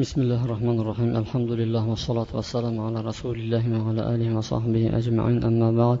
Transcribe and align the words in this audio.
بسم 0.00 0.18
الله 0.24 0.40
الرحمن 0.46 0.76
الرحيم 0.82 1.10
الحمد 1.22 1.50
لله 1.60 1.84
والصلاة 1.92 2.30
والسلام 2.38 2.76
على 2.86 2.98
رسول 3.10 3.36
الله 3.42 3.64
وعلى 3.76 4.02
آله 4.14 4.28
وصحبه 4.38 4.84
أجمعين 4.98 5.38
أما 5.48 5.68
بعد 5.80 6.00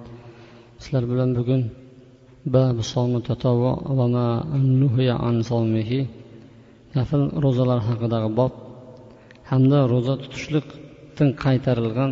sizlar 0.80 1.04
bilan 1.10 1.30
bugun 1.36 1.62
bab 2.54 2.76
somi 2.92 3.20
tatavvo 3.28 3.72
va 3.98 4.06
ma 4.14 4.26
nuhiya 4.80 5.16
an 5.28 5.36
somihi 5.50 6.00
nafl 6.96 7.22
ro'zalar 7.44 7.80
haqidagi 7.88 8.30
bob 8.38 8.52
hamda 9.50 9.78
ro'za 9.92 10.14
tutishlikdan 10.22 11.28
qaytarilgan 11.44 12.10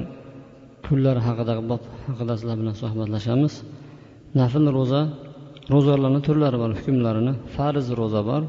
kunlar 0.86 1.16
haqidagi 1.26 1.62
bob 1.70 1.82
haqida 2.08 2.32
sizlar 2.40 2.56
bilan 2.60 2.74
suhbatlashamiz 2.82 3.54
nafl 4.40 4.64
ro'za 4.78 5.02
ro'zalarni 5.74 6.20
turlari 6.26 6.56
bor 6.62 6.70
hukmlarini 6.80 7.32
farz 7.56 7.86
ro'za 8.00 8.20
bor 8.30 8.42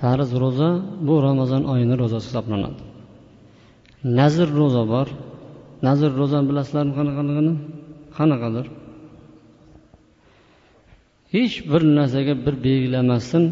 Farz 0.00 0.30
ro'za 0.42 0.68
bu 1.06 1.14
ramazon 1.26 1.62
oyini 1.72 1.94
ro'zasi 2.02 2.26
hisoblanadi. 2.30 2.82
Nazr 4.18 4.48
ro'za 4.60 4.82
bor. 4.94 5.08
Nazr 5.86 6.10
ro'zani 6.20 6.46
bilasizlarmi 6.50 6.92
qanaqaligini? 6.98 7.54
Qanaqadir? 8.18 8.66
Hech 11.34 11.54
bir 11.70 11.82
narsaga 11.98 12.34
bir 12.46 12.54
belgilamasdan 12.66 13.44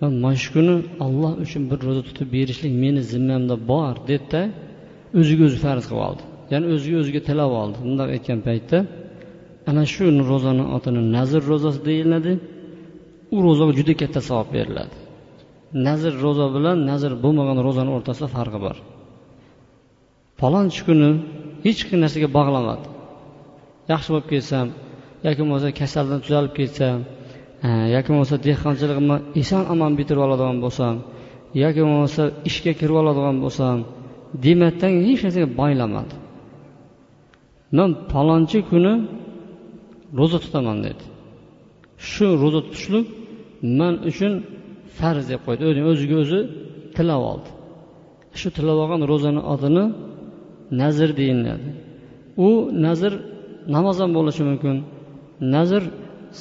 man 0.00 0.12
mana 0.24 0.36
shu 0.42 0.48
kuni 0.56 0.74
olloh 1.06 1.32
uchun 1.44 1.62
bir 1.70 1.78
ro'za 1.86 2.02
tutib 2.08 2.28
berishlik 2.36 2.72
meni 2.84 3.00
zimmamda 3.12 3.56
bor 3.70 3.94
dedida 4.10 4.42
o'ziga 5.20 5.42
o'zi 5.48 5.58
farz 5.64 5.84
qilib 5.90 6.02
oldi. 6.08 6.22
Ya'ni 6.52 6.66
o'ziga 6.74 6.96
o'ziga 7.02 7.20
tilab 7.28 7.52
oldi. 7.62 7.76
Bundoq 7.84 8.08
aytgan 8.16 8.40
paytda 8.48 8.78
ana 9.70 9.82
shu 9.92 10.02
ro'zani 10.30 10.64
otini 10.76 11.02
nazr 11.16 11.42
ro'zasi 11.50 11.80
deyiladi. 11.88 12.32
U 13.34 13.36
ro'zaga 13.46 13.72
juda 13.78 13.94
katta 14.02 14.20
savob 14.28 14.48
beriladi. 14.56 14.94
Nazr 15.86 16.12
ro'za 16.24 16.46
bilan 16.56 16.78
nazr 16.90 17.12
bo'lmagan 17.24 17.58
ro'zani 17.66 17.90
o'rtasida 17.96 18.28
farqi 18.36 18.58
bor. 18.66 18.76
Falonchi 20.40 20.80
kuni 20.88 21.10
hech 21.66 21.80
narsaga 22.02 22.28
bog'lamadi. 22.38 22.86
Yaxshi 23.92 24.08
bo'lib 24.12 24.28
ketsam 24.32 24.66
yoki 25.26 25.40
bo'lmasa 25.42 25.68
kasaldan 25.80 26.20
tuzalib 26.24 26.52
ketsam 26.58 26.98
e, 27.66 27.68
yoki 27.94 28.08
bo'lmasa 28.12 28.36
dehqonchiligimni 28.46 29.16
eson 29.42 29.62
omon 29.74 29.92
bitirib 29.98 30.22
oladigan 30.26 30.58
bo'lsam 30.64 30.94
yoki 31.62 31.80
bo'lmasa 31.86 32.22
ishga 32.48 32.72
kirib 32.80 32.96
oladigan 33.02 33.36
bo'lsam 33.44 33.76
demakdan 34.44 34.92
hech 35.08 35.20
narsaga 35.26 35.48
boylamadi 35.60 36.14
man 37.76 37.90
falonchi 38.12 38.58
kuni 38.70 38.92
ro'za 40.18 40.38
tutaman 40.44 40.78
dedi. 40.86 41.04
Shu 42.10 42.26
ro'za 42.42 42.60
tutishlik 42.66 43.06
man 43.78 43.94
uchun 44.10 44.32
farz 44.98 45.24
deb 45.32 45.40
qo'ydi. 45.46 45.62
O'ziga 45.92 46.16
o'zi 46.22 46.40
tilab 46.96 47.22
oldi. 47.32 47.48
Shu 48.40 48.48
tilab 48.56 48.78
olgan 48.84 49.02
ro'zani 49.10 49.40
otini 49.54 49.84
nazr 50.80 51.08
deyiladi. 51.20 51.68
U 52.46 52.48
nazr 52.86 53.12
namoz 53.74 53.96
ham 54.02 54.10
bo'lishi 54.18 54.42
mumkin 54.50 54.76
nazr 55.54 55.82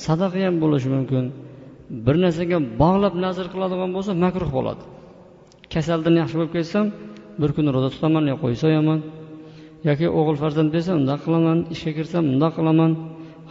sadaqa 0.06 0.40
ham 0.46 0.56
bo'lishi 0.64 0.90
mumkin. 0.96 1.26
Bir 2.06 2.16
narsaga 2.24 2.58
bog'lab 2.82 3.14
nazr 3.26 3.46
qiladigan 3.54 3.90
bo'lsa 3.96 4.12
makruh 4.24 4.50
bo'ladi. 4.58 4.84
Kasaldan 5.74 6.16
yaxshi 6.22 6.36
bo'lib 6.40 6.54
ketsam 6.58 6.86
bir 7.42 7.50
kun 7.56 7.66
ro'za 7.76 7.90
tutaman 7.96 8.24
yo 8.32 8.36
qo'ysa 8.44 8.62
so'yaman 8.64 9.00
yoki 9.90 10.08
o'g'il 10.20 10.38
farzand 10.44 10.70
bersam 10.76 10.96
undoq 11.02 11.20
qilaman 11.26 11.58
ishga 11.74 11.92
kirsam 11.98 12.24
bundoq 12.32 12.54
qilaman 12.58 12.92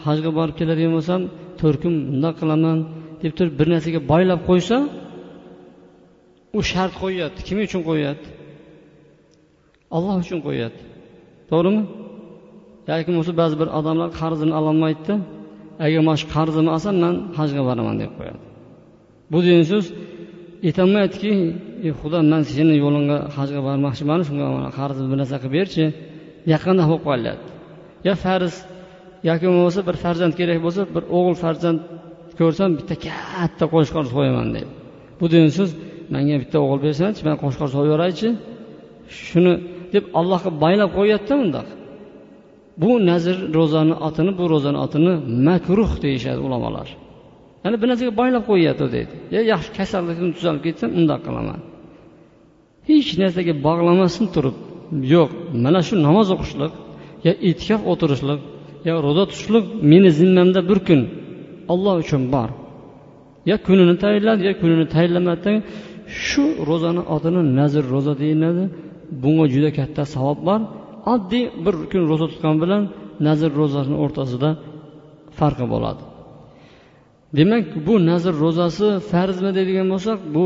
hajga 0.04 0.30
borib 0.38 0.54
keladigan 0.60 0.92
bo'lsam 0.96 1.20
to'rt 1.60 1.78
kun 1.82 1.94
bundoq 2.10 2.34
qilaman 2.40 2.78
deb 3.22 3.32
turib 3.38 3.54
bir 3.60 3.66
narsaga 3.72 4.00
boylab 4.12 4.40
qo'ysa 4.48 4.76
u 6.58 6.60
shart 6.72 6.94
qo'yyapti. 7.02 7.40
Kim 7.48 7.58
uchun 7.66 7.82
qo'yyapti? 7.88 8.28
Olloh 9.96 10.14
uchun 10.24 10.38
qo'yyapti. 10.46 10.82
To'g'rimi? 11.50 11.82
Yoki 12.90 13.02
bo'lmasa 13.08 13.32
ba'zi 13.42 13.54
bir 13.60 13.68
odamlar 13.78 14.08
qarzini 14.20 14.52
ololmaydida 14.60 15.14
agar 15.84 16.00
mana 16.06 16.18
shu 16.22 16.26
qarzimni 16.36 16.70
olsam 16.76 16.94
man 17.04 17.14
hajga 17.38 17.62
boraman 17.68 17.96
deb 18.02 18.12
qo'yadi. 18.18 18.40
Bu 19.32 19.38
degan 19.44 19.64
so'z 19.72 19.86
aytolmaydiki 20.68 21.32
xudo 22.00 22.18
man 22.32 22.42
seni 22.54 22.74
yo'lingga 22.84 23.18
hajga 23.36 23.60
bormoqchiman 23.66 24.20
shunga 24.28 24.46
qarzimni 24.78 25.08
bir 25.12 25.18
narsa 25.22 25.36
qilib 25.42 25.54
berchi. 25.58 25.84
Yaqinda 26.52 26.82
bo'lib 26.90 27.04
qolyapti. 27.08 27.50
Yo 28.06 28.14
farz 28.24 28.54
yoki 29.28 29.46
bo'lmasa 29.52 29.80
bir 29.88 29.96
farzand 30.04 30.34
kerak 30.40 30.58
bo'lsa 30.64 30.82
bir 30.94 31.02
o'g'il 31.16 31.36
farzand 31.44 31.78
ko'rsam 32.40 32.70
bitta 32.78 32.94
katta 33.06 33.64
qo'shqor 33.74 34.04
so'yaman 34.14 34.48
deydi 34.54 34.70
bu 35.20 35.24
degan 35.32 35.52
so'z 35.58 35.70
manga 36.14 36.36
bitta 36.42 36.56
o'g'il 36.64 36.80
bersangchi 36.86 37.22
man 37.28 37.36
qo'shqor 37.42 37.68
so'yib 37.74 37.88
yuboraychi 37.90 38.28
shuni 39.26 39.52
deb 39.94 40.04
allohga 40.20 40.50
baylab 40.64 40.90
qo'yyaptida 40.98 41.36
bundoq 41.42 41.68
bu 42.82 42.90
nazr 43.10 43.36
ro'zani 43.56 43.94
otini 44.08 44.32
bu 44.38 44.44
ro'zani 44.52 44.78
otini 44.86 45.12
makruh 45.48 45.90
deyishadi 46.04 46.40
ulamolar. 46.46 46.88
Ya'ni 47.64 47.76
bir 47.80 47.86
narsaga 47.90 48.12
boylab 48.20 48.44
qo'yyapti 48.50 48.86
deydi 48.94 49.14
ya 49.34 49.40
yaxshi 49.52 49.70
kasallikdan 49.78 50.30
tuzalib 50.36 50.62
ketsam 50.66 50.90
undoq 50.98 51.20
qilaman. 51.26 51.60
Hech 52.88 53.10
narsaga 53.22 53.52
bog'lamasdan 53.66 54.26
turib 54.34 54.56
yo'q 55.14 55.30
mana 55.64 55.80
shu 55.86 55.94
namoz 56.06 56.28
o'qishlik 56.34 56.72
yo 57.26 57.32
itikof 57.50 57.80
o'tirishlik 57.92 58.40
yo 58.88 58.94
ro'za 59.06 59.24
tutishlik 59.30 59.64
meni 59.92 60.10
zimmamda 60.20 60.60
bir 60.70 60.78
kun 60.88 61.00
olloh 61.72 61.94
uchun 62.02 62.22
bor. 62.34 62.48
Yo 63.50 63.56
kunini 63.66 63.94
tayinladi 64.04 64.42
yo 64.48 64.52
kunini 64.60 64.86
tayinlamadi 64.94 65.52
shu 66.26 66.44
ro'zani 66.68 67.02
otini 67.14 67.40
nazr 67.58 67.84
ro'za 67.94 68.12
deyiladi. 68.22 68.64
Bunga 69.22 69.46
juda 69.54 69.70
katta 69.78 70.02
savob 70.14 70.38
bor. 70.48 70.60
Oddiy 71.14 71.44
bir 71.64 71.74
kun 71.92 72.02
ro'za 72.10 72.26
tutgan 72.32 72.56
bilan 72.62 72.82
nazr 73.26 73.50
ro'zasini 73.60 73.96
o'rtasida 74.04 74.50
farqi 75.38 75.66
bo'ladi. 75.74 76.02
Demak 77.38 77.64
bu 77.86 77.94
nazr 78.10 78.34
ro'zasi 78.44 78.86
farzmi 79.10 79.50
deydigan 79.58 79.86
bo'lsak 79.92 80.18
bu 80.34 80.44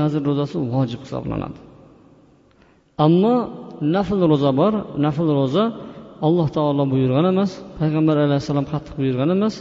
nazr 0.00 0.20
ro'zasi 0.28 0.56
vojib 0.74 1.00
hisoblanadi. 1.04 1.58
Ammo 3.06 3.34
nafl 3.94 4.20
ro'za 4.32 4.50
bor. 4.60 4.72
Nafl 5.04 5.28
ro'za 5.40 5.64
alloh 6.26 6.48
taolo 6.56 6.84
buyurgan 6.92 7.26
emas 7.32 7.50
payg'ambar 7.78 8.16
alayhissalom 8.26 8.66
qattiq 8.72 8.94
buyurgan 9.00 9.30
emas. 9.36 9.54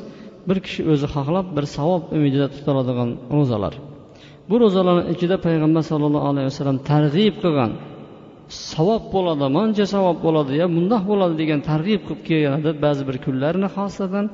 Bir 0.47 0.57
kishi 0.65 0.81
o'zi 0.91 1.07
xohlab 1.15 1.47
bir 1.57 1.65
savob 1.77 2.03
umidida 2.15 2.47
tutiladigan 2.53 3.09
ro'zalar. 3.37 3.73
Bu 4.49 4.55
ro'zalarni 4.63 5.03
ichida 5.13 5.35
payg'ambar 5.47 5.83
sollallohu 5.91 6.27
alayhi 6.31 6.47
vasallam 6.51 6.77
targ'ib 6.91 7.35
qilgan 7.43 7.71
savob 8.73 9.03
bo'ladi 9.15 9.45
mancha 9.57 9.85
savob 9.95 10.17
bo'ladi 10.25 10.51
ya 10.61 10.65
bundoq 10.75 11.03
bo'ladi 11.11 11.35
degan 11.41 11.59
targ'ib 11.69 12.01
qilib 12.07 12.21
kelgan 12.29 12.53
edi 12.59 12.71
ba'zi 12.85 13.01
bir 13.09 13.17
kunlarni 13.25 13.67
xosatan 13.77 14.25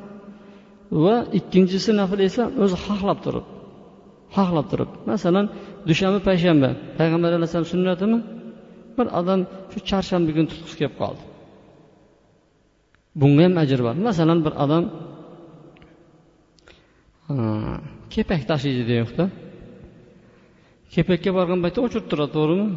va 1.03 1.15
ikkinchisi 1.39 1.91
nafl 2.01 2.19
esa 2.29 2.43
o'zi 2.63 2.75
xohlab 2.85 3.19
turib 3.25 3.45
xohlab 4.35 4.65
turib. 4.71 4.89
Masalan 5.11 5.45
dushanba 5.89 6.19
payshanba. 6.29 6.69
Payg'ambar 6.99 7.31
alayhissalom 7.37 7.69
sunnatimi 7.73 8.17
bir 8.97 9.07
odam 9.19 9.39
shu 9.71 9.79
chorshanba 9.89 10.31
kuni 10.35 10.47
tutqisi 10.51 10.75
kelib 10.79 10.95
qoldi. 11.01 11.23
Bunga 13.21 13.43
ham 13.47 13.55
ajr 13.63 13.79
bor. 13.87 13.95
Masalan 14.09 14.39
bir 14.45 14.53
odam 14.63 14.83
kepak 18.13 18.41
tashiydi 18.51 18.83
deyapti. 18.91 19.23
Kepakka 20.93 21.31
borgan 21.37 21.59
paytda 21.63 21.79
o'chirib 21.85 22.07
turadi 22.11 22.31
to'g'rimi? 22.37 22.67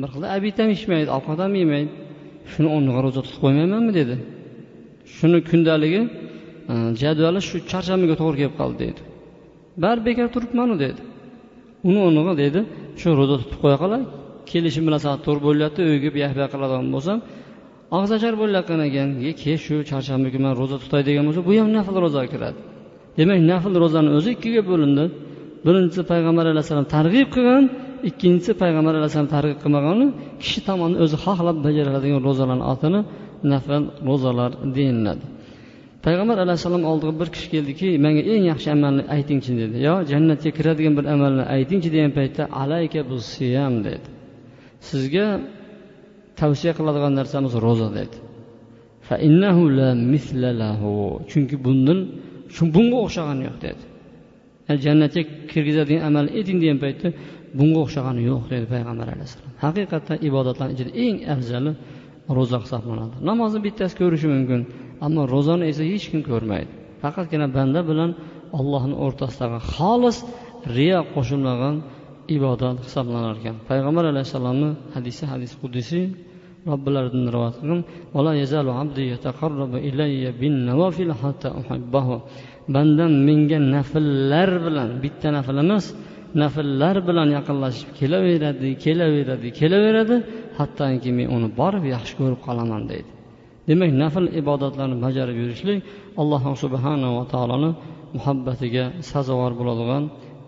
Bir 0.00 0.08
xil 0.14 0.24
abid 0.36 0.56
ham 0.60 0.70
ichmaydi 0.76 1.10
ovqat 1.18 1.38
ham 1.44 1.52
yemaydi. 1.62 1.90
Shuni 2.52 2.68
o'rniga 2.76 3.00
ro'za 3.06 3.20
tutib 3.26 3.40
qo'ymaymanmi 3.44 3.92
dedi. 4.00 4.16
Shuni 5.16 5.38
kundaligi 5.50 6.02
e, 6.72 6.74
jadvali 7.02 7.40
shu 7.48 7.56
charshanbaga 7.70 8.16
to'g'ri 8.20 8.36
kelib 8.40 8.56
qoldi 8.60 8.78
deydi 8.84 9.00
bari 9.82 10.00
bekor 10.08 10.28
turibmanu 10.34 10.74
dedi. 10.84 11.00
Uni 11.88 11.98
o'rniga 12.06 12.34
dedi 12.42 12.60
shu 13.00 13.08
ro'za 13.20 13.36
tutib 13.42 13.58
qo'ya 13.64 13.78
qolay. 13.82 14.02
Kelishim 14.50 14.84
bilan 14.88 15.00
soat 15.06 15.20
to'rt 15.26 15.42
bo'lyapti 15.48 15.80
uyga 15.90 16.08
buyoq 16.14 16.32
qiladigan 16.54 16.88
bo'lsam 16.94 17.18
og'zachar 17.98 18.34
bo'layotgan 18.42 18.80
ekan 18.88 19.08
kech 19.42 19.60
shu 19.66 19.74
charshanba 19.90 20.28
kuni 20.34 20.44
man 20.46 20.54
ro'za 20.60 20.76
tutay 20.82 21.02
degan 21.08 21.24
bo'lsa 21.28 21.42
bu 21.48 21.52
ham 21.60 21.70
nafl 21.76 21.94
ro'zaga 22.04 22.28
kiradi. 22.34 22.58
Demak 23.18 23.38
nafl 23.52 23.72
ro'zani 23.82 24.10
o'zi 24.18 24.28
ikkiga 24.36 24.62
bo'lindi. 24.70 25.04
Birinchisi 25.66 26.02
payg'ambar 26.12 26.44
alayhissalom 26.52 26.86
targ'ib 26.96 27.28
qilgan 27.34 27.64
ikkinchisi 28.08 28.52
payg'ambar 28.62 28.92
alayhissalom 28.98 29.30
targ'ib 29.36 29.58
qilmagani 29.64 30.06
kishi 30.42 30.60
tomonidan 30.68 31.00
o'zi 31.04 31.16
xohlab 31.24 31.56
bajariladigan 31.66 32.20
ro'zalarni 32.28 32.64
otini 32.72 33.00
nafl 33.52 33.72
ro'zalar 34.08 34.50
deyiladi. 34.76 35.24
Payg'ambar 36.04 36.36
alayhissalom 36.44 36.82
oldiga 36.90 37.12
bir 37.20 37.28
kishi 37.34 37.48
keldiki 37.54 37.88
menga 38.04 38.22
eng 38.32 38.44
yaxshi 38.52 38.68
amalni 38.76 39.02
aytingchi 39.16 39.52
dedi. 39.62 39.76
Yo 39.88 39.94
jannatga 40.10 40.50
kiradigan 40.58 40.94
bir 40.98 41.04
amalni 41.14 41.44
aytingchi 41.56 41.88
degan 41.94 42.12
paytda 42.18 42.42
alayka 42.62 43.00
bu 43.10 43.16
siyam 43.32 43.74
dedi. 43.86 44.08
Sizga 44.88 45.26
tavsiya 46.40 46.72
qiladigan 46.78 47.12
narsamiz 47.20 47.52
ro'za 47.66 47.88
dedi. 47.98 48.16
Chunki 51.30 51.56
bundan 51.64 51.98
bunga 52.74 52.98
o'xshagani 53.06 53.42
yo'q 53.48 53.56
dedi. 53.66 53.82
Jannatga 54.84 55.22
kirgizadigan 55.50 56.02
amal 56.08 56.26
eting 56.40 56.58
degan 56.62 56.78
paytda 56.84 57.08
bunga 57.58 57.78
o'xshagani 57.84 58.22
yo'q 58.30 58.42
dedi 58.52 58.66
payg'ambar 58.74 59.06
alayhissalom. 59.14 59.52
Haqiqatdan 59.64 60.18
ibodatlar 60.28 60.68
ichida 60.74 60.90
eng 61.04 61.16
afzali 61.34 61.72
ro'za 62.36 62.58
hisoblanadi. 62.64 63.14
Namozni 63.28 63.60
bittasi 63.66 63.94
ko'rishi 64.00 64.28
mumkin 64.34 64.60
ammo 65.06 65.22
ro'zani 65.34 65.64
esa 65.72 65.82
hech 65.92 66.06
kim 66.10 66.20
ko'rmaydi. 66.30 66.70
Faqatgina 67.02 67.46
banda 67.56 67.80
bilan 67.90 68.10
allohni 68.58 68.96
o'rtasidagi 69.04 69.58
xolis 69.74 70.16
riyo 70.76 71.00
qo'shilmagan 71.14 71.76
ibodat 72.36 72.76
hisoblanar 72.86 73.34
ekan. 73.40 73.56
Payg'ambar 73.68 74.04
alayhissalomni 74.12 74.70
hadisi 74.94 75.24
hadis 75.32 75.52
qudisiy 75.62 76.04
robbilaridan 76.70 77.24
rivoyat 77.34 77.56
qilgan 77.60 77.80
bandam 82.74 83.12
menga 83.28 83.58
nafllar 83.74 84.50
bilan 84.66 84.88
bitta 85.02 85.28
nafl 85.36 85.56
emas 85.64 85.84
nafllar 86.42 86.96
bilan 87.08 87.28
yaqinlashib 87.38 87.88
kelaveradi 87.98 88.68
kelaveradi 88.84 89.48
kelaveradi 89.60 90.16
hattoki 90.58 91.10
men 91.18 91.26
uni 91.36 91.48
borib 91.60 91.84
yaxshi 91.94 92.14
ko'rib 92.20 92.40
qolaman 92.46 92.82
deydi. 92.90 93.10
Demak 93.68 93.90
nafl 94.02 94.24
ibodatlarni 94.40 94.96
bajarib 95.04 95.36
yurishlik 95.42 95.78
alloh 96.20 96.42
subhanava 96.62 97.22
taoloni 97.32 97.70
muhabbatiga 98.16 98.84
sazovor 99.10 99.52
bo'ladigan 99.60 100.04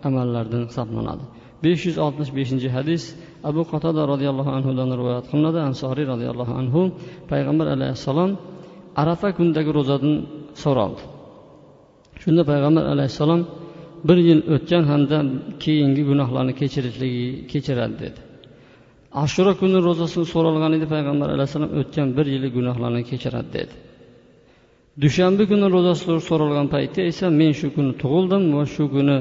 amallardan 0.07 0.63
hisoblanadi. 0.69 1.25
Besh 1.63 1.81
yuz 1.87 1.97
oltmish 2.05 2.31
beshinchi 2.37 2.69
hadis 2.77 3.03
abu 3.49 3.61
qatada 3.71 4.01
roziyallohu 4.13 4.51
anhudan 4.57 4.89
rivoyat 4.99 5.25
qilinadi 5.31 5.59
ansoriy 5.69 6.05
roziyallohu 6.13 6.53
anhu 6.61 6.81
payg'ambar 7.31 7.67
alayhissalom 7.75 8.31
arafa 9.01 9.29
kunidagi 9.37 9.71
ro'zadan 9.77 10.13
so'raldi 10.63 11.01
shunda 12.23 12.41
payg'ambar 12.51 12.83
alayhissalom 12.93 13.41
bir 14.07 14.17
yil 14.27 14.39
o'tgan 14.55 14.83
hamda 14.91 15.17
keyingi 15.63 16.03
gunohlarni 16.09 16.53
kechirishligi 16.61 17.25
kechiradi 17.51 17.95
dedi. 18.03 18.19
Ashura 19.23 19.53
kuni 19.61 19.79
ro'zasini 19.87 20.25
so'ralgan 20.33 20.71
edi 20.77 20.87
payg'ambar 20.93 21.29
alayhissalom 21.35 21.71
o'tgan 21.79 22.07
bir 22.17 22.25
yillik 22.33 22.51
gunohlarni 22.59 23.01
kechiradi 23.11 23.49
dedi. 23.57 23.73
Dushanba 25.03 25.43
kuni 25.51 25.67
ro'zasi 25.75 26.03
so'ralgan 26.29 26.67
paytda 26.75 27.01
esa 27.11 27.25
men 27.39 27.51
shu 27.59 27.67
kuni 27.75 27.91
tug'ildim 28.01 28.43
va 28.57 28.63
shu 28.75 28.83
kuni 28.95 29.17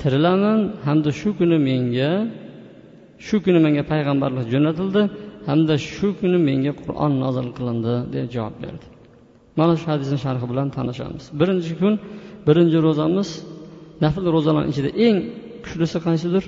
tirilaman 0.00 0.58
hamda 0.86 1.10
shu 1.20 1.28
kuni 1.38 1.58
menga 1.68 2.10
shu 3.26 3.36
kuni 3.44 3.58
menga 3.64 3.82
payg'ambarlik 3.92 4.46
jo'natildi 4.52 5.02
hamda 5.48 5.74
shu 5.92 6.08
kuni 6.20 6.38
menga 6.48 6.72
qur'on 6.82 7.12
nozil 7.24 7.48
qilindi 7.56 7.94
deb 8.14 8.26
javob 8.34 8.54
berdi. 8.62 8.86
Mana 9.58 9.74
shu 9.80 9.86
hadisni 9.92 10.18
sharhi 10.24 10.46
bilan 10.52 10.68
tanishamiz. 10.76 11.24
Birinchi 11.40 11.72
kun 11.80 11.94
birinchi 12.46 12.78
ro'zamiz 12.86 13.28
nafl 14.04 14.24
ro'zalarni 14.36 14.68
ichida 14.72 14.90
eng 15.06 15.16
kuchlisi 15.64 15.98
qaysidir? 16.06 16.44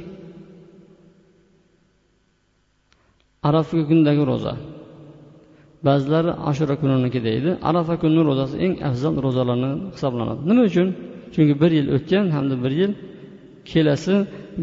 Arafa 3.48 3.76
kunidagi 3.88 4.24
ro'za. 4.32 4.52
Ba'zilari 5.86 6.30
ashura 6.50 6.74
kuniniki 6.82 7.20
deydi. 7.28 7.50
Arafa 7.70 7.94
kunini 8.02 8.22
ro'zasi 8.30 8.54
eng 8.64 8.74
afzal 8.88 9.14
ro'zalarni 9.26 9.70
hisoblanadi. 9.94 10.40
Nima 10.48 10.62
uchun? 10.70 10.88
Chunki 11.34 11.54
bir 11.62 11.70
yil 11.78 11.86
o'tgan 11.96 12.26
hamda 12.36 12.56
bir 12.64 12.72
yil 12.80 12.92
kelasi 13.70 14.14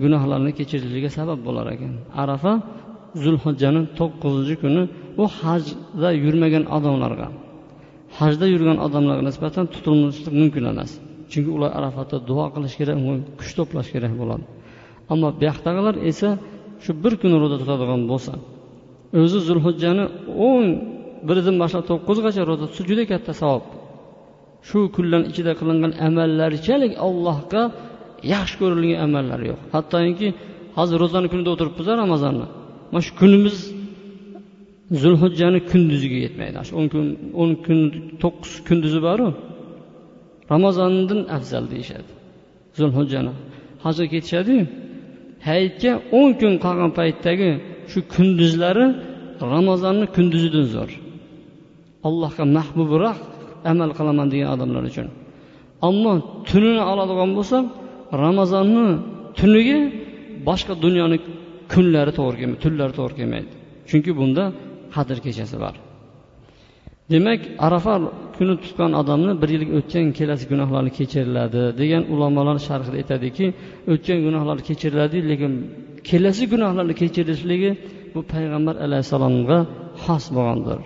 gunohlarni 0.04 0.52
kechirilishiga 0.58 1.10
sabab 1.18 1.40
bo'lar 1.48 1.66
ekan. 1.76 1.94
Arafa 2.24 2.54
zulhijjani 3.24 3.82
to'qqizinchi 4.00 4.56
kuni 4.64 4.82
u 5.22 5.24
hajda 5.40 6.10
yurmagan 6.24 6.64
odamlarga 6.78 7.28
hajda 8.20 8.46
yurgan 8.54 8.78
odamlarga 8.86 9.24
nisbatan 9.30 9.66
tutilmaslik 9.74 10.34
mumkin 10.42 10.64
emas. 10.72 10.92
Chunki 11.32 11.50
ular 11.58 11.72
arafatda 11.80 12.18
duo 12.30 12.46
qilish 12.56 12.76
kerak 12.80 12.98
kuch 13.40 13.52
to'plash 13.58 13.90
kerak 13.96 14.14
bo'ladi. 14.22 14.44
Ammo 15.14 15.28
bu 15.40 15.44
yoqdagilar 15.50 15.96
esa 16.12 16.30
shu 16.84 16.92
bir 17.04 17.14
kun 17.22 17.32
ro'za 17.42 17.58
tutadigan 17.62 18.02
bo'lsa 18.12 18.34
o'zi 19.22 19.40
zulhijjani 19.48 20.06
o'n 20.50 20.66
biridan 21.28 21.56
boshlab 21.62 21.84
to'qqizgacha 21.90 22.42
ro'za 22.50 22.66
tutsa 22.70 22.84
juda 22.90 23.04
katta 23.12 23.34
savob. 23.42 23.64
Shu 24.68 24.80
kunlar 24.96 25.22
ichida 25.32 25.52
qilingan 25.60 25.92
amallarchalik 26.08 26.94
allohga 27.08 27.62
yaxshi 28.34 28.56
ko'rilgan 28.62 29.00
amallar 29.06 29.40
yo'q. 29.50 29.60
Hattoki 29.76 30.28
hozir 30.78 30.98
ro'zani 31.04 31.28
kunida 31.32 31.50
o'tiribmiz 31.56 31.88
ramazonni. 32.04 32.48
Mana 32.92 33.04
shu 33.08 33.14
kunimiz 33.22 33.58
zulhijjani 35.04 35.60
kunduziga 35.72 36.18
yetmaydi. 36.26 36.58
Shu 36.68 36.74
o'n 36.80 36.88
kun 36.94 37.06
o'n 37.42 37.52
kun 37.66 37.80
to'qqiz 38.22 38.54
kunduzi 38.68 39.00
boru 39.08 39.28
ramazondan 40.54 41.22
afzal 41.38 41.64
deyishadi 41.74 42.12
zulhijjani. 42.80 43.34
Hozir 43.84 44.06
ketishadiyu 44.14 44.62
hayitga 45.48 45.92
o'n 46.20 46.30
kun 46.40 46.54
qolgan 46.66 46.92
paytdagi 47.00 47.50
shu 47.92 48.00
kunduzlari 48.14 48.86
ramazonni 49.56 50.06
kunduzidan 50.16 50.66
zo'r. 50.76 50.92
Allohga 52.08 52.44
mahbubroq 52.58 53.18
amal 53.72 53.90
qilaman 53.98 54.28
degan 54.34 54.50
odamlar 54.56 54.84
uchun. 54.92 55.08
Ammo 55.88 56.14
tunini 56.50 56.84
oladigan 56.92 57.32
bo'lsak 57.38 57.66
ramazonni 58.24 58.86
tuniga 59.40 59.80
boshqa 60.48 60.74
dunyoni 60.86 61.18
kunlari 61.74 62.12
to'g'ri 62.20 62.38
kelmaydi 62.42 62.60
tunlari 62.66 62.94
to'g'ri 63.00 63.16
kelmaydi. 63.20 63.52
Chunki 63.90 64.12
bunda 64.20 64.44
qadr 64.96 65.18
kechasi 65.26 65.58
bor. 65.64 65.76
Demak 67.12 67.42
arafa 67.68 67.94
kuni 68.38 68.56
tutgan 68.64 68.92
odamni 69.02 69.34
bir 69.42 69.50
yil 69.56 69.64
o'tgan 69.78 70.06
kelasi 70.20 70.46
gunohlarni 70.52 70.92
kechiriladi 71.00 71.62
degan 71.82 72.04
ulamolar 72.14 72.58
sharhida 72.68 72.96
aytadiki 73.02 73.46
o'tgan 73.94 74.20
gunohlar 74.26 74.58
kechiriladi 74.68 75.18
lekin 75.32 75.54
kelasi 76.10 76.44
gunohlarni 76.54 76.96
kechirishligi 77.02 77.72
bu 78.14 78.20
payg'ambar 78.34 78.76
alayhissalomga 78.86 79.58
xos 80.04 80.26
bo'lgandir. 80.36 80.80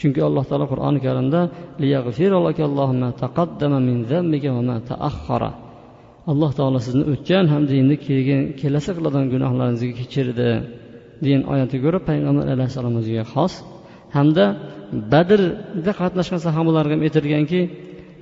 Chunki 0.00 0.20
alloh 0.28 0.44
taolo 0.50 0.66
qur'oni 0.72 1.00
karimda 1.06 1.40
alloh 6.30 6.50
taolo 6.58 6.78
sizni 6.86 7.04
o'tgan 7.12 7.44
hamda 7.52 7.72
endi 7.82 7.96
kelgan 8.06 8.42
kelasi 8.60 8.90
qiladigan 8.96 9.26
gunohlaringizni 9.34 9.90
kechirdi 10.00 10.50
degan 11.24 11.42
oyatni 11.52 11.78
ko'rib 11.84 12.02
payg'ambar 12.10 12.44
alayhissalom 12.54 12.94
o'ziga 13.00 13.24
xos 13.32 13.52
hamda 14.16 14.44
badrda 15.12 15.92
qatnashgan 16.00 16.40
sahobalarga 16.46 16.94
ham 16.96 17.02
aytilganki 17.06 17.60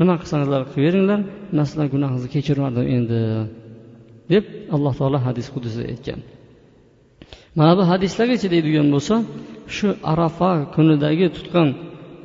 nima 0.00 0.14
qilsangizlar 0.20 0.62
qilaveringlar 0.72 1.20
man 1.56 1.64
sizlarni 1.69 1.90
gunohingizni 1.94 2.31
kechirmadim 2.37 2.84
endi 2.96 3.20
deb 4.32 4.44
alloh 4.75 4.93
taolo 5.00 5.19
hadis 5.26 5.46
qudusida 5.54 5.84
aytgan. 5.93 6.20
Mana 7.58 7.72
bu 7.78 7.82
hadislargacha 7.93 8.49
deydigan 8.54 8.88
bo'lsa 8.94 9.14
shu 9.76 9.88
arafa 10.12 10.50
kunidagi 10.75 11.26
tutgan 11.37 11.68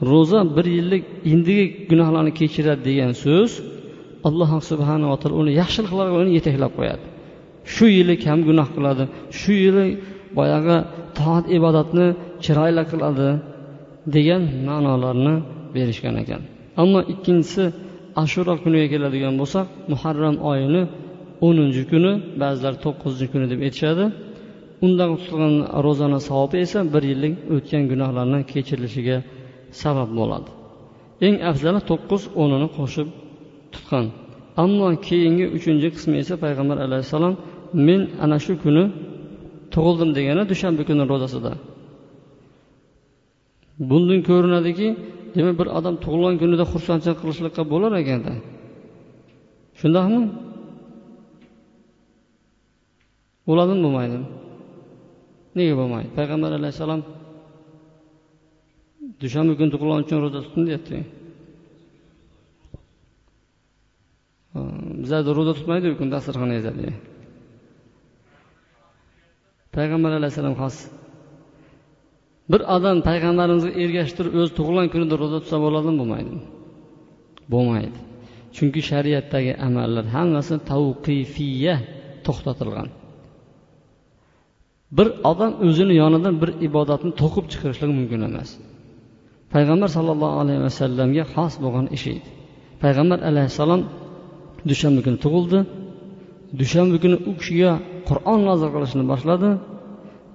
ro'za 0.10 0.40
bir 0.56 0.66
yillik 0.78 1.04
endigi 1.34 1.66
gunohlarni 1.92 2.32
kechiradi 2.40 2.82
degan 2.90 3.12
so'z 3.24 3.52
alloh 4.28 4.52
subhanava 4.72 5.16
taolo 5.22 5.36
uni 5.44 5.52
yaxshiliklarga 5.62 6.18
uni 6.24 6.32
yetaklab 6.38 6.72
qo'yadi. 6.80 7.06
Shu 7.74 7.86
yili 7.98 8.16
kam 8.26 8.40
gunoh 8.48 8.68
qiladi. 8.76 9.04
Shu 9.40 9.52
yili 9.64 9.86
boyagi 10.38 10.78
toat 11.20 11.46
ibodatni 11.58 12.08
chiroyli 12.44 12.84
qiladi 12.92 13.30
degan 14.16 14.42
ma'nolarni 14.68 15.34
berishgan 15.76 16.16
ekan. 16.24 16.42
Ammo 16.82 17.00
ikkinchisi 17.14 17.64
ashura 18.24 18.54
kuniga 18.64 18.88
keladigan 18.94 19.34
bo'lsak 19.42 19.66
muharram 19.92 20.36
oyini 20.52 20.82
o'ninchi 21.48 21.84
kuni 21.92 22.12
ba'zilar 22.42 22.74
to'qqizinchi 22.84 23.28
kuni 23.34 23.46
deb 23.52 23.60
aytishadi. 23.68 24.06
Undan 24.86 25.10
tutilgan 25.20 25.56
ro'zani 25.86 26.20
savobi 26.28 26.58
esa 26.66 26.80
bir 26.94 27.04
yillik 27.12 27.34
o'tgan 27.56 27.84
gunohlarni 27.92 28.40
kechirilishiga 28.52 29.18
sabab 29.82 30.10
bo'ladi. 30.20 30.50
Eng 31.26 31.36
afzali 31.50 31.82
to'qqiz 31.90 32.24
o'nini 32.42 32.68
qo'shib 32.78 33.08
tutgan 33.78 34.06
ammo 34.64 34.88
keyingi 35.08 35.46
uchinchi 35.58 35.88
qismi 35.96 36.16
esa 36.24 36.36
payg'ambar 36.44 36.78
alayhissalom 36.86 37.34
men 37.88 38.02
ana 38.24 38.38
shu 38.46 38.54
kuni 38.64 38.84
tug'ildim 39.74 40.10
degani 40.18 40.44
dushanba 40.52 40.82
kuni 40.90 41.04
ro'zasida. 41.12 41.52
Bundan 43.90 44.20
ko'rinadiki 44.30 44.88
demak 45.36 45.56
bir 45.60 45.68
odam 45.78 45.96
tug'ilgan 46.04 46.36
kunida 46.42 46.66
xursandchilik 46.72 47.18
qilishlikqa 47.22 47.64
bo'lar 47.74 47.92
ekanda 48.02 48.34
shundaqmi 49.80 50.22
bo'ladimi 53.48 53.80
bo'lmaydimi 53.86 54.28
nega 55.58 55.74
bo'lmaydi? 55.80 56.10
Payg'ambar 56.18 56.52
alayhissalom 56.60 57.02
dushanba 59.22 59.54
kuni 59.60 59.70
tug'ilgan 59.74 60.00
uchun 60.06 60.18
ro'za 60.24 60.40
tutdim 60.46 60.64
deyapti. 60.70 60.98
Bizlarda 65.02 65.32
ro'za 65.38 65.54
tutmaydiku 65.60 65.96
kun 66.02 66.10
dasturxon 66.16 66.52
yozadi. 66.58 66.88
Payg'ambar 69.76 70.12
alayhissalom 70.20 70.56
xos. 70.62 70.76
Bir 72.52 72.62
odam 72.76 72.98
payg'ambarimizga 73.10 73.72
ergashib 73.84 74.16
turib 74.18 74.34
o'zi 74.40 74.52
tug'ilgan 74.58 74.88
kunida 74.94 75.16
ro'za 75.22 75.38
tutsa 75.42 75.58
bo'ladimi? 75.66 75.98
Bo'lmaydimi 76.02 76.42
bo'lmaydi. 77.54 78.00
Chunki 78.56 78.82
shariatdagi 78.90 79.54
amallar 79.68 80.06
hammasi 80.16 80.56
tavqifiya 80.72 81.76
to'xtatilgan. 82.26 82.88
Bir 84.98 85.08
odam 85.32 85.52
o'zini 85.68 85.94
yonidan 86.02 86.36
bir 86.42 86.50
ibodatni 86.68 87.12
to'qib 87.22 87.46
chiqarishligi 87.52 87.94
mumkin 88.00 88.22
emas. 88.30 88.50
Payg'ambar 89.54 89.90
sollallohu 89.98 90.36
alayhi 90.44 90.62
vasallamga 90.68 91.24
xos 91.34 91.54
bo'lgan 91.64 91.86
ish 91.98 92.06
edi. 92.14 92.30
Payg'ambar 92.84 93.20
alayhissalom 93.30 93.82
dushanba 94.70 95.00
kuni 95.06 95.18
tug'ildi. 95.26 95.60
Dushanba 96.60 96.96
kuni 97.04 97.16
u 97.30 97.32
kishiga 97.40 97.72
qur'on 98.10 98.40
nozil 98.50 98.70
qilishni 98.76 99.04
boshladi. 99.12 99.50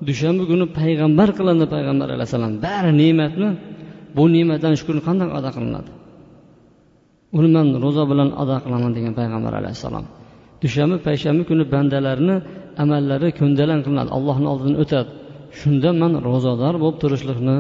Dushanba 0.09 0.43
kuni 0.51 0.65
payg'ambar 0.79 1.29
qilindi 1.39 1.67
payg'ambar 1.75 2.09
alayhissalom. 2.17 2.53
Bari 2.67 2.91
ne'matmi? 3.01 3.49
Bu 4.17 4.23
ne'matdan 4.35 4.73
shukurni 4.79 5.03
qanday 5.09 5.29
ado 5.39 5.51
qilinadi? 5.57 5.91
Uni 7.39 7.49
man 7.57 7.67
ro'za 7.85 8.05
bilan 8.11 8.29
ado 8.43 8.57
qilaman 8.65 8.91
degan 8.97 9.13
payg'ambar 9.21 9.53
alayhissalom. 9.61 10.05
Dushanba 10.63 10.97
payshanba 11.07 11.43
kuni 11.51 11.65
bandalarni 11.75 12.37
amallari 12.83 13.29
ko'ndalang 13.41 13.81
qilinadi. 13.85 14.11
Allohni 14.17 14.47
oldidan 14.53 14.77
o'tadi. 14.83 15.11
Shunda 15.61 15.91
man 16.01 16.13
ro'zador 16.29 16.75
bo'lib 16.83 16.97
turishlikni 17.03 17.57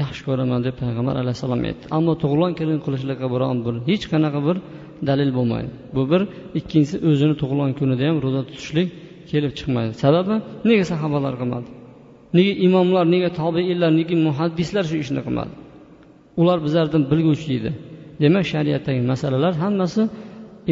yaxshi 0.00 0.22
ko'raman 0.28 0.60
deb 0.66 0.74
payg'ambar 0.82 1.14
alayhissalom 1.22 1.60
aytdi. 1.68 1.84
Ammo 1.96 2.12
tug'ilgan 2.22 2.52
kelin 2.60 2.78
qilishlikqa 2.84 3.26
biron 3.34 3.56
bir 3.66 3.74
hech 3.88 4.04
qanaqa 4.12 4.40
bir 4.48 4.56
dalil 5.08 5.30
bo'lmaydi. 5.38 5.70
Bu 5.96 6.02
bir 6.12 6.22
ikkinchisi 6.58 6.96
o'zini 7.08 7.34
tug'ilgan 7.40 7.72
kunida 7.78 8.02
ham 8.08 8.16
ro'za 8.24 8.42
tutishlik 8.48 8.88
kelib 9.30 9.52
chiqmaydi. 9.58 9.92
Sababi 10.04 10.34
nega 10.68 10.84
sahobalar 10.92 11.34
qilmadi? 11.40 11.68
Nega 12.36 12.52
imomlar 12.66 13.04
nega 13.14 13.30
tobeinlar 13.40 13.90
nega 14.00 14.16
muhaddislar 14.28 14.84
shu 14.90 14.96
ishni 15.04 15.20
qilmadi? 15.26 15.52
Ular 16.40 16.58
bizlardan 16.66 17.02
bilguvchi 17.10 17.50
edi. 17.58 17.70
Demak 18.22 18.44
shariatdagi 18.52 19.00
masalalar 19.12 19.52
hammasi 19.64 20.02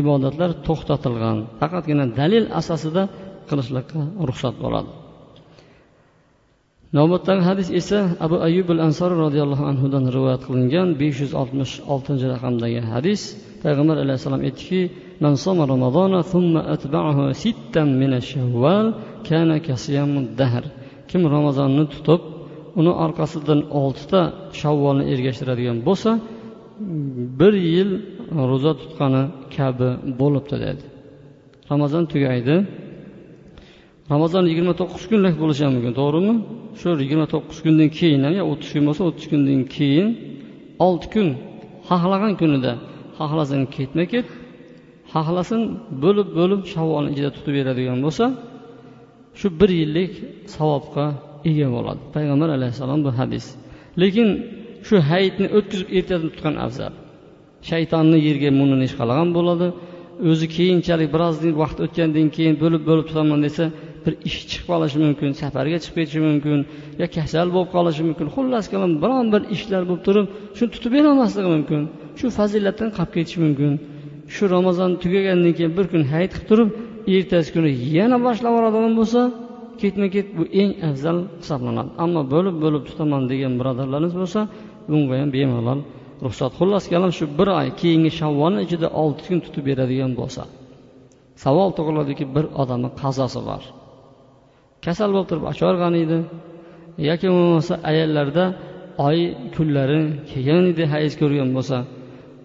ibodatlar 0.00 0.50
to'xtatilgan. 0.66 1.38
Faqatgina 1.60 2.04
dalil 2.20 2.44
asosida 2.60 3.02
qilishlikqa 3.50 4.00
ruxsat 4.28 4.56
bo'ladi 4.64 4.90
navbatdagi 6.97 7.41
hadis 7.49 7.67
esa 7.79 7.99
abu 8.25 8.35
ayub 8.47 8.67
al 8.75 8.81
ansor 8.87 9.11
roziyallohu 9.25 9.63
anhudan 9.71 10.03
rivoyat 10.15 10.41
qilingan 10.47 10.87
besh 11.01 11.17
yuz 11.23 11.33
oltmish 11.41 11.73
oltinchi 11.93 12.25
raqamdagi 12.33 12.79
hadis 12.91 13.21
payg'ambar 13.63 13.97
alayhissalom 14.03 14.41
aytdiki 14.47 14.81
من 15.23 15.33
صام 15.35 15.59
رمضان 15.73 16.13
ثم 16.33 16.53
أتبعه 16.57 17.19
ستا 17.43 17.83
من 18.01 18.11
الشوال 18.21 18.87
كان 19.29 19.49
كصيام 19.67 20.13
الدهر 20.25 20.65
kim 21.09 21.21
ramazonni 21.35 21.85
tutib 21.93 22.21
uni 22.79 22.91
orqasidan 23.05 23.59
oltita 23.81 24.21
shavvolni 24.59 25.03
ergashtiradigan 25.13 25.77
bo'lsa 25.87 26.11
bir 27.39 27.53
yil 27.73 27.89
ro'za 28.49 28.71
tutgani 28.81 29.23
kabi 29.55 29.89
bo'libdi 30.19 30.55
dedi 30.65 30.83
ramazon 31.71 32.03
tugaydi 32.13 32.55
Ramazon 34.12 34.44
yigirma 34.50 34.74
to'qqiz 34.80 35.04
kunlik 35.10 35.34
bo'lishi 35.42 35.62
ham 35.66 35.72
mumkin 35.76 35.94
to'g'rimi? 36.00 36.34
Shu 36.80 36.88
yigirma 37.02 37.26
to'qqiz 37.34 37.58
kundan 37.64 37.88
keyin 37.98 38.20
ham 38.26 38.34
o'ttiz 38.50 38.70
kun 38.74 38.84
bo'lsa 38.88 39.02
o'ttiz 39.08 39.26
kundan 39.32 39.60
keyin 39.76 40.08
olti 40.86 41.06
kun 41.14 41.28
xohlagan 41.88 42.32
kunida 42.40 42.72
xohlasin 43.18 43.60
ketma 43.76 44.04
ket 44.12 44.28
xohlasin 45.14 45.60
bo'lib 46.04 46.28
bo'lib 46.38 46.62
shavvolni 46.72 47.08
ichida 47.14 47.30
tutib 47.36 47.52
beradigan 47.58 47.98
bo'lsa 48.06 48.24
shu 49.38 49.46
bir 49.60 49.70
yillik 49.80 50.12
savobga 50.56 51.06
ega 51.50 51.68
bo'ladi. 51.76 52.00
Payg'ambar 52.14 52.48
alayhissalom 52.56 53.00
bu 53.06 53.10
hadis. 53.20 53.44
Lekin 54.02 54.28
shu 54.86 54.96
hayitni 55.10 55.46
o'tkazib 55.58 55.88
ertadan 55.98 56.28
tutgan 56.34 56.56
afzal 56.66 56.92
shaytonni 57.68 58.18
yerga 58.28 58.50
muninish 58.60 58.94
qilgan 59.00 59.28
bo'ladi 59.36 59.66
o'zi 60.30 60.46
keyinchalik 60.56 61.08
birozdan 61.14 61.52
vaqt 61.62 61.78
o'tgandan 61.86 62.28
keyin 62.36 62.54
bo'lib 62.62 62.82
bo'lib 62.88 63.04
tutaman 63.10 63.40
desa 63.46 63.64
bir 64.04 64.14
ish 64.28 64.38
chiqib 64.50 64.66
qolishi 64.70 64.98
mumkin 65.04 65.30
safarga 65.40 65.78
chiqib 65.84 65.96
ketishi 66.00 66.20
mumkin 66.28 66.58
yo 67.00 67.06
kasal 67.16 67.48
bo'lib 67.54 67.70
qolishi 67.76 68.02
mumkin. 68.08 68.26
Xullas 68.34 68.66
kalom 68.72 68.92
biron 69.02 69.26
bir 69.34 69.42
ishlar 69.56 69.82
bo'lib 69.88 70.02
turib 70.06 70.26
shuni 70.56 70.70
tutib 70.74 70.92
berolmasligi 70.96 71.50
mumkin. 71.56 71.80
Shu 72.18 72.26
fazilatdan 72.38 72.88
qolib 72.96 73.12
ketishi 73.16 73.38
mumkin. 73.46 73.72
Shu 74.34 74.42
ramazon 74.56 74.90
tugagandan 75.02 75.52
keyin 75.58 75.72
bir 75.78 75.86
kun 75.92 76.02
hayit 76.12 76.32
qilib 76.34 76.48
turib 76.50 76.68
ertasi 77.14 77.48
kuni 77.54 77.70
yana 77.96 78.16
boshlab 78.26 78.52
yuboradigan 78.54 78.94
bo'lsa 79.00 79.20
ketma 79.80 80.06
ket 80.14 80.28
bu 80.36 80.42
eng 80.60 80.72
afzal 80.88 81.18
hisoblanadi. 81.40 81.90
Ammo 82.04 82.22
bo'lib 82.34 82.56
bo'lib 82.64 82.82
tutaman 82.88 83.22
degan 83.32 83.52
birodarlarimiz 83.60 84.14
bo'lsa 84.22 84.40
bunga 84.90 85.14
ham 85.20 85.30
bemalol 85.36 85.80
ruxsat. 86.24 86.50
Xullas 86.58 86.84
kalom 86.92 87.12
shu 87.18 87.24
bir 87.38 87.48
oy 87.58 87.68
keyingi 87.80 88.10
shavvolni 88.20 88.60
ichida 88.66 88.88
olti 89.02 89.22
kun 89.28 89.38
tutib 89.44 89.62
beradigan 89.68 90.12
bo'lsa 90.20 90.42
savol 91.44 91.70
tug'iladiki 91.78 92.24
bir 92.36 92.44
odamni 92.62 92.90
qazosi 93.02 93.40
bor. 93.48 93.62
Kasal 94.86 95.08
bo'lib 95.14 95.28
turib 95.30 95.44
ochargan 95.52 95.94
edi. 96.04 96.18
Yoki 97.08 97.26
bo'lmasa 97.34 97.74
ayollarda 97.90 98.44
oy 99.08 99.18
kunlari 99.54 100.00
kelgan 100.30 100.64
edi 100.72 100.84
hayz 100.92 101.12
ko'rgan 101.20 101.50
bo'lsa. 101.56 101.76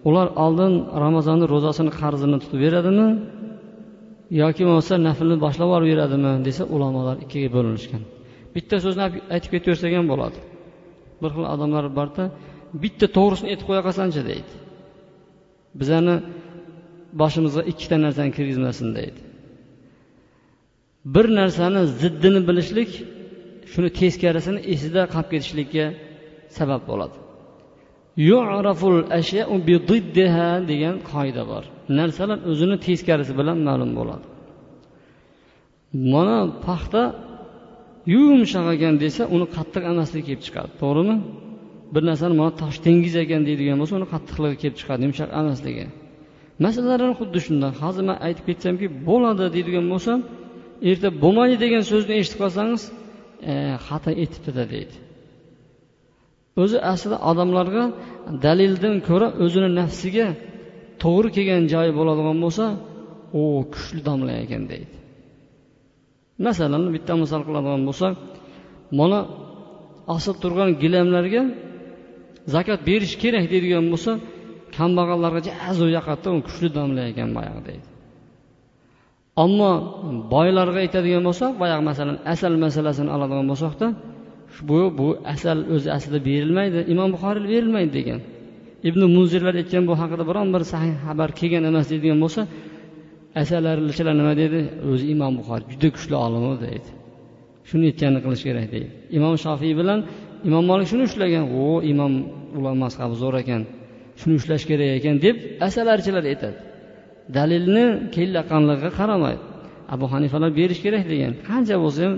Ular 0.08 0.26
oldin 0.44 0.72
ramazonni 1.04 1.46
ro'zasini 1.54 1.90
qarzini 2.00 2.36
tutib 2.42 2.60
beradimi? 2.64 3.08
Yoki 4.42 4.62
bo'lmasa 4.68 4.94
naflni 5.08 5.36
boshlab 5.44 5.68
yuborib 5.68 5.88
beradimi 5.92 6.32
desa 6.48 6.62
ulamolar 6.74 7.16
ikkiga 7.24 7.48
bo'linishgan. 7.56 8.02
Bitta 8.54 8.76
so'zni 8.84 9.02
aytib 9.34 9.50
ketaversak 9.54 9.92
ham 9.98 10.06
bo'ladi. 10.12 10.38
Bir 11.22 11.30
xil 11.34 11.44
odamlar 11.54 11.84
borda 11.98 12.24
bitta 12.82 13.06
to'g'risini 13.16 13.48
aytib 13.52 13.66
qo'ya 13.70 13.82
qolsanchi 13.86 14.20
deydi. 14.30 14.52
Bizani 15.80 16.14
boshimizga 17.20 17.62
ikkita 17.72 17.96
narsani 18.04 18.30
kirgizmasin 18.36 18.88
deydi. 18.98 19.20
Bir 21.14 21.26
narsani 21.38 21.80
ziddini 22.00 22.40
bilishlik 22.48 22.90
shuni 23.72 23.88
teskarisini 24.00 24.60
esida 24.72 25.02
qolib 25.14 25.28
ketishlikka 25.32 25.84
sabab 26.58 26.82
bo'ladi. 26.90 27.16
Degan 30.70 30.96
qoida 31.12 31.42
bor. 31.52 31.64
Narsalar 31.98 32.38
o'zini 32.50 32.76
teskarisi 32.86 33.32
bilan 33.40 33.58
ma'lum 33.68 33.90
bo'ladi. 33.98 34.26
Mana 36.12 36.38
paxta 36.66 37.02
yumshoq 38.14 38.66
ekan 38.76 38.94
desa 39.04 39.22
uni 39.34 39.46
qattiq 39.56 39.82
emasligi 39.92 40.24
kelib 40.28 40.42
chiqadi. 40.46 40.70
To'g'rimi? 40.82 41.16
Bir 41.94 42.02
narsani 42.10 42.34
mana 42.40 42.52
tosh 42.62 42.78
dengiz 42.86 43.14
ekan 43.24 43.42
deydigan 43.48 43.76
bo'lsa 43.80 43.94
uni 44.00 44.08
qattiqligi 44.14 44.56
kelib 44.62 44.76
chiqadi 44.80 45.00
yumshoq 45.06 45.30
emasligi 45.40 45.86
masalalar 46.64 47.10
xuddi 47.20 47.38
shunday 47.46 47.72
hozir 47.82 48.04
man 48.08 48.16
aytib 48.26 48.44
ketsamki 48.48 48.86
bo'ladi 49.08 49.44
deydigan 49.56 49.86
bo'lsam 49.92 50.18
erta 50.90 51.08
bo'lmaydi 51.22 51.56
degan 51.64 51.82
so'zni 51.90 52.14
eshitib 52.20 52.38
qolsangiz 52.44 52.82
e, 53.50 53.52
xato 53.86 54.10
aytibdida 54.22 54.64
deydi. 54.74 54.96
O'zi 56.62 56.78
aslida 56.92 57.16
odamlarga 57.30 57.84
dalildan 58.44 58.96
ko'ra 59.08 59.28
o'zini 59.44 59.70
nafsiga 59.80 60.26
to'g'ri 61.02 61.28
kelgan 61.36 61.64
joyi 61.72 61.92
bo'ladigan 61.98 62.38
bo'lsa 62.44 62.64
u 63.40 63.42
kuchli 63.72 64.00
domla 64.08 64.34
ekan 64.44 64.62
deydi. 64.72 64.96
Masalan 66.46 66.82
bitta 66.94 67.12
misol 67.22 67.42
qiladigan 67.48 67.82
bo'lsak 67.88 68.12
mana 68.98 69.20
osilib 70.14 70.38
turgan 70.42 70.70
gilamlarga 70.82 71.42
zakot 72.54 72.80
berish 72.88 73.14
kerak 73.22 73.44
deydigan 73.52 73.86
bo'lsa 73.92 74.12
kambag'allarga 74.76 75.40
jazu 75.50 75.86
yoqadida 75.96 76.28
u 76.36 76.40
kuchli 76.46 76.68
domla 76.78 77.02
ekan 77.12 77.30
boyagi 77.36 77.62
deydi. 77.68 77.86
Ammo 79.44 79.70
boylarga 80.34 80.78
aytadigan 80.84 81.22
bo'lsak 81.28 81.52
boyagi 81.62 81.82
masalan 81.90 82.16
asal 82.32 82.52
masalasini 82.64 83.10
oladigan 83.16 83.46
bo'lsakda 83.52 83.86
bu 84.68 84.78
bu 84.98 85.08
asal 85.34 85.58
o'zi 85.74 85.88
aslida 85.96 86.18
berilmaydi 86.28 86.78
imom 86.92 87.08
buxoriy 87.14 87.44
berilmaydi 87.52 87.92
degan. 87.98 88.20
Ibn 88.88 89.00
munzirlar 89.16 89.54
aytgan 89.62 89.84
bu 89.90 89.94
haqida 90.00 90.24
biron 90.30 90.48
bir 90.54 90.62
sahih 90.72 90.94
xabar 91.06 91.28
kelgan 91.38 91.64
emas 91.70 91.86
deydigan 91.92 92.18
bo'lsa 92.24 92.42
asalarichilar 93.42 94.14
nima 94.20 94.32
deydi 94.40 94.60
o'zi 94.90 95.04
imom 95.14 95.32
buxoriy 95.40 95.66
juda 95.72 95.88
kuchli 95.96 96.16
olim 96.26 96.44
deydi. 96.66 96.88
Shuni 97.68 97.84
aytganini 97.90 98.20
qilish 98.24 98.44
kerak 98.48 98.66
deydi. 98.74 98.88
Imom 99.18 99.34
shofiy 99.44 99.72
bilan 99.80 99.98
imom 100.48 100.64
molik 100.70 100.86
shuni 100.90 101.02
ushlagan 101.08 101.44
o 101.62 101.64
imom 101.92 102.12
ular 102.58 102.74
mazhabi 102.84 103.14
zo'r 103.22 103.34
ekan 103.42 103.62
shuni 104.20 104.34
ushlash 104.40 104.64
kerak 104.70 104.90
ekan 104.98 105.16
deb 105.24 105.36
asalarchilar 105.66 106.24
aytadi. 106.32 106.58
Dalilni 107.36 107.84
kelayotganligiga 108.14 108.90
qaramaydi 109.00 109.44
abu 109.94 110.06
hanifalar 110.12 110.50
berish 110.60 110.80
kerak 110.84 111.04
degan. 111.12 111.32
Qancha 111.48 111.76
bo'lsa 111.84 112.00
ham 112.06 112.14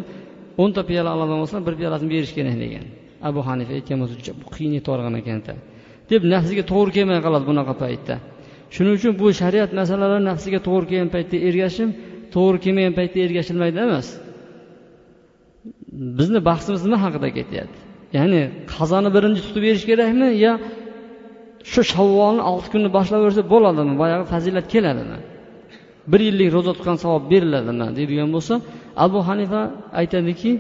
o'nta 0.62 0.83
piyola 0.88 1.11
oladigan 1.17 1.38
bo'lsa 1.43 1.57
bir 1.67 1.75
piyolasini 1.81 2.11
berish 2.15 2.33
kerak 2.38 2.57
degan. 2.65 2.85
Abu 3.29 3.41
hanifa 3.49 3.73
aytgan 3.79 3.99
bo'lsa 4.03 4.15
juda 4.19 4.33
qiyin 4.57 4.73
aytib 4.79 5.17
ekanda. 5.23 5.53
Deb 6.11 6.23
nafsiga 6.35 6.62
to'g'ri 6.73 6.91
kelmay 6.97 7.21
qoladi 7.27 7.45
bunaqa 7.50 7.75
paytda. 7.85 8.15
Shuning 8.75 8.95
uchun 8.99 9.12
bu 9.21 9.27
shariat 9.41 9.71
masalalari 9.81 10.25
nafsiga 10.31 10.59
to'g'ri 10.69 10.87
kelgan 10.91 11.11
paytda 11.15 11.37
ergashib 11.49 11.91
to'g'ri 12.35 12.59
kelmagan 12.65 12.95
paytda 12.99 13.19
ergashilmaydi 13.27 13.79
emas. 13.87 14.09
Bizni 16.19 16.41
bahsimiz 16.49 16.81
nima 16.87 16.99
haqida 17.05 17.29
ketyapti? 17.38 17.79
Ya'ni 18.17 18.43
qazoni 18.75 19.11
birinchi 19.17 19.41
tutib 19.47 19.62
berish 19.67 19.85
kerakmi 19.91 20.29
yo 20.45 20.53
shu 21.73 21.81
shavvolni 21.93 22.43
olti 22.50 22.69
kunni 22.73 22.88
boshlaversa 22.97 23.43
bo'ladimi? 23.53 23.95
Boyagi 24.03 24.25
fazilat 24.33 24.67
keladimi? 24.75 25.19
Bir 26.11 26.21
yillik 26.29 26.49
ro'za 26.57 26.73
tutgan 26.77 26.97
savob 27.05 27.25
beriladimi? 27.33 27.87
deydigan 27.99 28.31
bo'lsa 28.37 28.55
abu 29.05 29.19
hanifa 29.29 29.61
aytadiki 30.00 30.50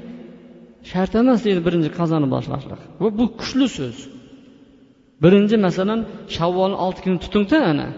shart 0.90 1.12
emas 1.20 1.40
deydi 1.46 1.60
birinchi 1.66 1.90
qazoni 1.98 2.28
boshlashlik. 2.34 2.80
Va 3.02 3.08
bu 3.18 3.24
kuchli 3.40 3.66
so'z. 3.78 3.96
Birinchi 5.24 5.56
masalan 5.66 6.00
shavvolni 6.36 6.76
olti 6.84 7.00
kuni 7.04 7.18
tutingda 7.24 7.58
ana 7.72 7.88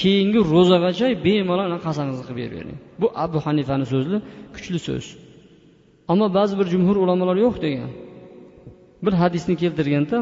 keyingi 0.00 0.40
ro'zagacha 0.52 1.06
bemalol 1.26 1.72
qazongizni 1.86 2.24
qilib 2.28 2.38
beravering 2.40 2.78
bu 3.00 3.06
abu 3.24 3.38
hanifani 3.46 3.86
so'zi 3.92 4.16
kuchli 4.54 4.78
so'z. 4.88 5.04
Ammo 6.12 6.26
ba'zi 6.38 6.54
bir 6.60 6.66
jumhur 6.72 6.96
ulamolar 7.04 7.36
yo'q 7.44 7.54
degan. 7.64 7.90
Bir 9.04 9.14
hadisni 9.22 9.54
keltirganda 9.62 10.16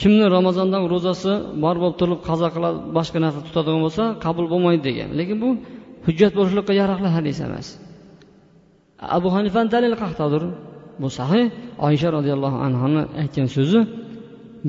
kimni 0.00 0.26
ramazondan 0.36 0.82
ro'zasi 0.92 1.32
bor 1.64 1.76
bo'lib 1.82 1.96
turib 2.00 2.20
qazo 2.28 2.48
qiladi 2.54 2.78
boshqa 2.96 3.18
narsa 3.24 3.40
tutadigan 3.48 3.80
bo'lsa 3.86 4.02
qabul 4.24 4.46
bo'lmaydi 4.52 4.82
degan. 4.88 5.08
Lekin 5.18 5.36
bu 5.44 5.48
hujjat 6.06 6.32
bo'lishlikqa 6.38 6.72
yaroqli 6.80 7.08
hadis 7.16 7.38
emas. 7.46 7.66
Abu 9.16 9.28
hanifani 9.36 9.68
dalili 9.74 9.96
qayerdadir 10.02 10.42
bu 11.02 11.08
sahih. 11.18 11.44
Oysha 11.86 12.08
roziyallohu 12.16 12.58
anhuni 12.66 13.02
aytgan 13.22 13.48
so'zi 13.56 13.80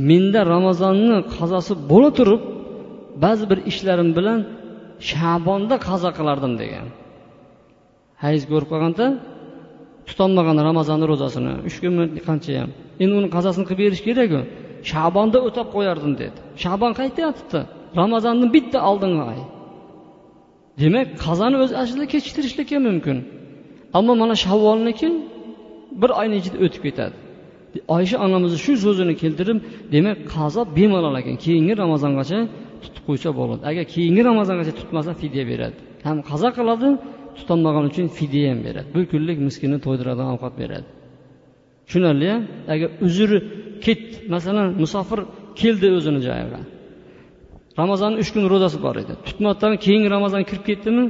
menda 0.10 0.42
ramazonni 0.54 1.18
qazosi 1.36 1.74
bo'la 1.92 2.10
turib 2.18 2.42
ba'zi 3.24 3.44
bir 3.52 3.60
ishlarim 3.72 4.10
bilan 4.18 4.40
shabonda 5.10 5.76
qazo 5.88 6.10
qilardim 6.18 6.54
degan. 6.62 6.88
Hayz 8.24 8.42
ko'rib 8.52 8.68
qolganda 8.74 9.06
tutolmagan 10.10 10.58
ramazonni 10.70 11.06
ro'zasini 11.12 11.54
uch 11.68 11.78
kunmi 11.84 12.04
qancha 12.28 12.52
ham. 12.62 12.70
Endi 13.04 13.14
uni 13.20 13.30
qazosini 13.36 13.66
qilib 13.70 13.82
berish 13.86 14.04
kerakku. 14.08 14.42
Shabonda 14.92 15.40
o'tab 15.48 15.68
qo'yardim 15.76 16.14
dedi. 16.22 16.38
Shabon 16.64 16.92
qaytyapti? 17.00 17.60
Ramazonni 18.02 18.48
bitta 18.56 18.80
oldingi 18.90 19.24
oy 19.32 19.40
demak 20.82 21.08
qazoni 21.26 21.58
o'z 21.64 21.72
aslida 21.82 22.06
kechiktirishlikka 22.14 22.78
mumkin. 22.88 23.18
Ammo 23.98 24.14
mana 24.22 24.36
shavvolniki 24.46 25.10
bir 26.02 26.12
oyni 26.22 26.36
ichida 26.42 26.58
o'tib 26.66 26.82
ketadi. 26.88 27.16
Oysha 27.96 28.18
onamizni 28.26 28.60
shu 28.66 28.74
so'zini 28.86 29.14
keltirib 29.22 29.58
demak 29.96 30.18
qazo 30.36 30.62
bemalol 30.78 31.16
ekan 31.22 31.36
keyingi 31.46 31.74
ramazongacha 31.84 32.40
tutib 32.84 33.04
qo'ysa 33.08 33.30
bo'ladi. 33.40 33.62
Agar 33.70 33.86
keyingi 33.94 34.22
ramazongacha 34.30 34.74
tutmasa 34.80 35.12
fidya 35.22 35.44
beradi. 35.52 35.78
Ham 36.08 36.18
qazo 36.30 36.50
qiladi 36.58 36.88
tutolmagan 37.38 37.84
uchun 37.92 38.06
fidya 38.18 38.44
ham 38.52 38.60
beradi. 38.68 38.88
Bir 38.96 39.04
kunlik 39.12 39.38
miskinni 39.48 39.78
to'ydiradigan 39.86 40.30
ovqat 40.36 40.54
beradi. 40.62 40.88
Tushunarli 41.86 42.32
agar 42.74 42.90
uzri 43.08 43.38
ket 43.86 44.04
masalan 44.34 44.68
musofir 44.84 45.20
keldi 45.62 45.88
o'zini 45.98 46.22
joyiga 46.28 46.62
ramazonni 47.80 48.18
uch 48.24 48.30
kun 48.34 48.44
ro'zasi 48.54 48.78
bor 48.86 48.96
edi. 49.04 49.14
Tutmasdan 49.28 49.74
keyingi 49.86 50.10
ramazon 50.16 50.44
kirib 50.50 50.64
ketdimi 50.70 51.06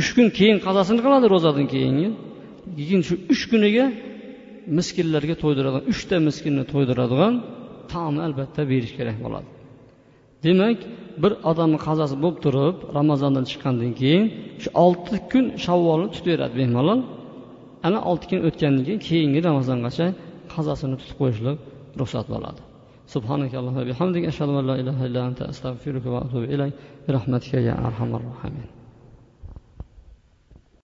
uch 0.00 0.10
kun 0.16 0.26
keyin 0.38 0.58
qazosini 0.66 1.00
qiladi 1.04 1.26
ro'zadan 1.34 1.66
keyingi. 1.74 2.08
Keyin 2.78 3.02
shu 3.08 3.14
uch 3.32 3.42
kuniga 3.50 3.86
miskinlarga 4.78 5.34
to'ydiradigan 5.42 5.84
uchta 5.92 6.16
miskinni 6.28 6.64
to'ydiradigan 6.72 7.34
taomni 7.92 8.20
albatta 8.26 8.60
berish 8.72 8.92
kerak 8.98 9.18
bo'ladi. 9.24 9.48
Demak 10.44 10.78
bir 11.22 11.32
odamni 11.50 11.78
qazosi 11.86 12.16
bo'lib 12.22 12.38
turib 12.44 12.76
ramazondan 12.98 13.44
chiqqandan 13.50 13.92
keyin 14.00 14.24
shu 14.62 14.68
olti 14.84 15.16
kun 15.32 15.44
shavvolni 15.64 16.08
tutaveradi 16.14 16.54
bemalol 16.62 17.00
ana 17.86 17.98
olti 18.10 18.26
kun 18.30 18.40
o'tgandan 18.48 18.82
keyin 18.86 19.00
keyingi 19.08 19.40
ramazongacha 19.48 20.06
qazosini 20.54 20.96
tutib 21.00 21.16
qo'yishlik 21.22 21.58
ruxsat 22.00 22.26
bo'ladi. 22.34 22.62
سبحانك 23.06 23.54
اللهم 23.54 23.76
وبحمدك 23.76 24.24
أشهد 24.32 24.48
أن 24.48 24.66
لا 24.66 24.74
إله 24.82 25.06
إلا 25.06 25.20
أنت 25.28 25.40
أستغفرك 25.42 26.06
وأتوب 26.06 26.42
إليك 26.42 26.72
برحمتك 27.08 27.54
يا 27.54 27.74
أرحم 27.86 28.10
الراحمين 28.14 28.75